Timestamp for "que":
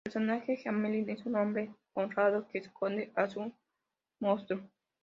2.47-2.57